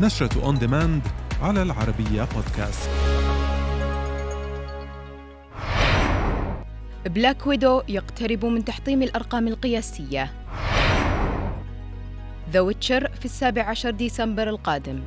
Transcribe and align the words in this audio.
نشرة 0.00 0.44
On 0.44 0.58
Demand 0.58 1.02
على 1.42 1.62
العربية 1.62 2.28
بودكاست 2.34 2.90
Black 7.06 7.46
Widow 7.46 7.82
يقترب 7.88 8.44
من 8.44 8.64
تحطيم 8.64 9.02
الأرقام 9.02 9.48
القياسية. 9.48 10.32
The 12.50 12.60
Witcher 12.60 13.10
في 13.18 13.24
السابع 13.24 13.62
عشر 13.62 13.90
ديسمبر 13.90 14.48
القادم. 14.48 15.00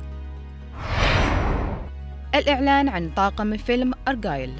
الإعلان 2.34 2.88
عن 2.88 3.10
طاقم 3.16 3.56
فيلم 3.56 3.92
Argylle 4.08 4.52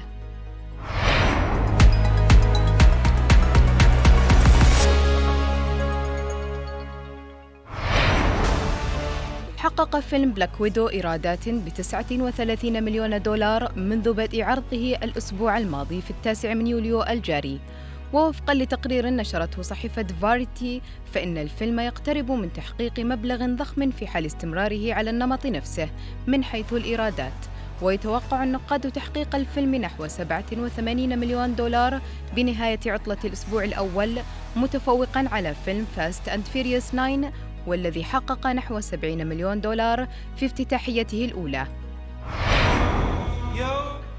حقق 9.65 9.99
فيلم 9.99 10.31
Black 10.31 10.61
Widow 10.61 10.87
إيرادات 10.87 11.49
ب 11.49 11.69
39 11.69 12.83
مليون 12.83 13.21
دولار 13.21 13.71
منذ 13.75 14.13
بدء 14.13 14.41
عرضه 14.41 14.95
الأسبوع 15.03 15.57
الماضي 15.57 16.01
في 16.01 16.11
التاسع 16.11 16.53
من 16.53 16.67
يوليو 16.67 17.03
الجاري. 17.03 17.59
ووفقا 18.13 18.53
لتقرير 18.53 19.09
نشرته 19.09 19.61
صحيفة 19.61 20.05
فاريتي 20.21 20.81
فإن 21.13 21.37
الفيلم 21.37 21.79
يقترب 21.79 22.31
من 22.31 22.53
تحقيق 22.53 22.99
مبلغ 22.99 23.45
ضخم 23.45 23.91
في 23.91 24.07
حال 24.07 24.25
استمراره 24.25 24.93
على 24.93 25.09
النمط 25.09 25.45
نفسه 25.45 25.89
من 26.27 26.43
حيث 26.43 26.73
الإيرادات. 26.73 27.33
ويتوقع 27.81 28.43
النقاد 28.43 28.91
تحقيق 28.91 29.35
الفيلم 29.35 29.75
نحو 29.75 30.07
87 30.07 31.19
مليون 31.19 31.55
دولار 31.55 32.01
بنهاية 32.35 32.79
عطلة 32.85 33.17
الأسبوع 33.25 33.63
الأول 33.63 34.15
متفوقا 34.55 35.27
على 35.31 35.55
فيلم 35.65 35.85
Fast 35.95 36.29
and 36.29 36.45
Furious 36.45 36.91
9 36.91 37.31
والذي 37.67 38.03
حقق 38.03 38.47
نحو 38.47 38.79
70 38.79 39.27
مليون 39.27 39.61
دولار 39.61 40.07
في 40.35 40.45
افتتاحيته 40.45 41.25
الأولى. 41.25 41.67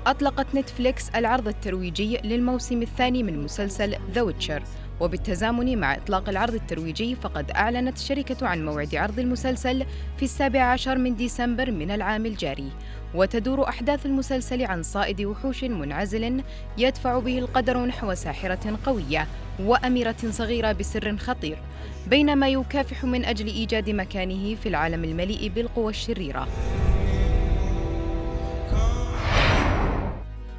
أطلقت 0.06 0.54
نتفليكس 0.54 1.08
العرض 1.08 1.48
الترويجي 1.48 2.16
للموسم 2.24 2.82
الثاني 2.82 3.22
من 3.22 3.44
مسلسل 3.44 3.96
The 4.12 4.22
Witcher 4.22 4.62
وبالتزامن 5.00 5.78
مع 5.78 5.94
إطلاق 5.94 6.28
العرض 6.28 6.54
الترويجي 6.54 7.14
فقد 7.14 7.50
أعلنت 7.50 7.96
الشركة 7.96 8.46
عن 8.46 8.64
موعد 8.64 8.94
عرض 8.94 9.18
المسلسل 9.18 9.86
في 10.16 10.22
السابع 10.22 10.62
عشر 10.62 10.98
من 10.98 11.16
ديسمبر 11.16 11.70
من 11.70 11.90
العام 11.90 12.26
الجاري. 12.26 12.70
وتدور 13.14 13.68
أحداث 13.68 14.06
المسلسل 14.06 14.64
عن 14.64 14.82
صائد 14.82 15.20
وحوش 15.20 15.64
منعزل 15.64 16.42
يدفع 16.78 17.18
به 17.18 17.38
القدر 17.38 17.86
نحو 17.86 18.14
ساحرة 18.14 18.78
قوية 18.86 19.26
وأميرة 19.64 20.16
صغيرة 20.30 20.72
بسر 20.72 21.16
خطير 21.16 21.58
بينما 22.06 22.48
يكافح 22.48 23.04
من 23.04 23.24
أجل 23.24 23.46
إيجاد 23.46 23.90
مكانه 23.90 24.54
في 24.54 24.68
العالم 24.68 25.04
المليء 25.04 25.48
بالقوى 25.48 25.90
الشريرة. 25.90 26.48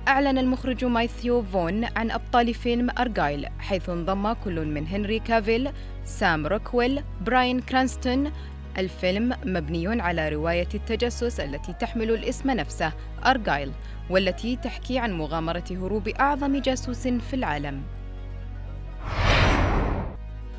أعلن 0.08 0.38
المخرج 0.38 0.86
ماثيو 0.86 1.44
فون 1.44 1.86
عن 1.96 2.12
أبطال 2.12 2.54
فيلم 2.54 2.90
Argylle 3.00 3.48
حيث 3.60 3.90
انضم 3.90 4.34
كل 4.34 4.66
من 4.66 4.88
هنري 4.88 5.20
كافيل، 5.20 5.70
سام 6.06 6.48
روكويل، 6.48 7.04
براين 7.22 7.60
كرانستون. 7.60 8.32
الفيلم 8.78 9.36
مبني 9.46 10.02
على 10.02 10.30
رواية 10.30 10.68
التجسس 10.74 11.40
التي 11.40 11.74
تحمل 11.74 12.12
الاسم 12.12 12.52
نفسه 12.52 12.94
Argylle 13.26 13.72
والتي 14.10 14.56
تحكي 14.56 15.00
عن 15.00 15.14
مغامرة 15.14 15.64
هروب 15.72 16.08
أعظم 16.08 16.62
جاسوس 16.62 17.08
في 17.08 17.34
العالم. 17.34 17.84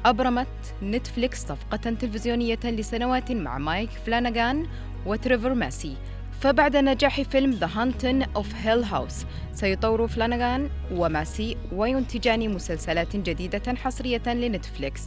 أبرمت 0.05 0.75
نتفليكس 0.83 1.47
صفقة 1.47 1.77
تلفزيونية 1.77 2.61
لسنوات 2.65 3.33
مع 3.33 3.59
مايك 3.59 3.91
فلانغان 3.91 4.67
وتريفر 5.07 5.55
ماسي. 5.55 5.97
فبعد 6.41 6.77
نجاح 6.77 7.23
فيلم 7.23 7.51
The 7.51 7.71
Haunting 7.75 8.23
of 8.23 8.55
Hill 8.55 8.85
House 8.85 9.25
سيطور 9.53 10.09
فلانغان 10.09 10.71
وماسي 10.93 11.57
وينتجان 11.73 12.55
مسلسلات 12.55 13.17
جديدة 13.17 13.75
حصرية 13.75 14.23
لنتفليكس. 14.27 15.03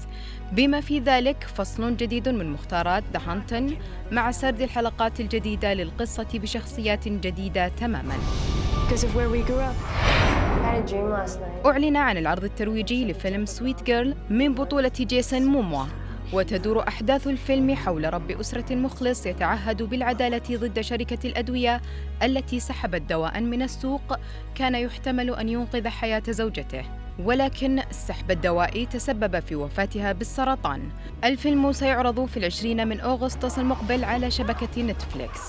بما 0.52 0.82
في 0.82 1.00
ذلك 1.00 1.44
فصل 1.44 1.98
جديد 1.98 2.30
من 2.30 2.50
مختارات 2.50 3.04
The 3.14 3.22
Haunting 3.28 3.78
مع 4.12 4.32
سرد 4.32 4.62
الحلقات 4.62 5.20
الجديدة 5.20 5.74
للقصة 5.74 6.28
بشخصيات 6.34 7.08
جديدة 7.08 7.68
تماماً. 7.68 8.16
أعلن 11.66 11.98
عن 11.98 12.18
العرض 12.18 12.44
الترويجي 12.44 13.06
لفيلم 13.06 13.46
سويت 13.46 13.84
جيرل 13.84 14.16
من 14.30 14.54
بطولة 14.54 14.92
جيسون 15.00 15.46
موموا. 15.46 15.86
وتدور 16.34 16.88
أحداث 16.88 17.28
الفيلم 17.28 17.76
حول 17.76 18.14
رب 18.14 18.32
أسرة 18.32 18.76
مخلص 18.76 19.26
يتعهد 19.26 19.84
بالعدالة 19.84 20.58
ضد 20.58 20.82
شركة 20.82 21.28
الأدوية 21.28 21.82
التي 22.24 22.60
سحبت 22.60 23.02
دواء 23.02 23.42
من 23.42 23.62
السوق 23.62 24.20
كان 24.56 24.76
يحتمل 24.76 25.36
أن 25.36 25.50
ينقذ 25.50 25.88
حياة 25.88 26.24
زوجته. 26.30 26.84
ولكن 27.20 27.80
السحب 27.80 28.32
الدوائي 28.32 28.86
تسبب 28.86 29.40
في 29.40 29.56
وفاتها 29.56 30.12
بالسرطان. 30.12 30.90
الفيلم 31.24 31.72
سيعرض 31.72 32.26
في 32.26 32.38
العشرين 32.38 32.88
من 32.88 33.00
أغسطس 33.00 33.60
المقبل 33.60 34.04
على 34.04 34.32
شبكة 34.32 34.82
نتفليكس. 34.82 35.42